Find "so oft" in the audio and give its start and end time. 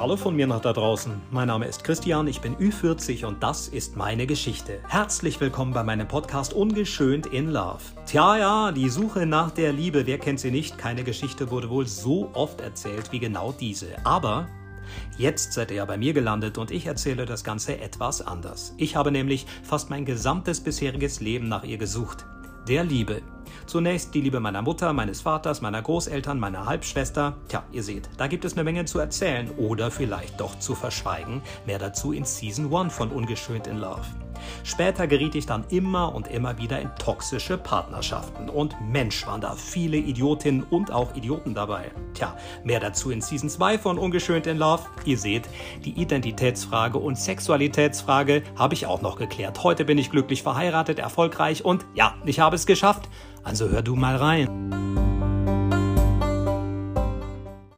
11.88-12.60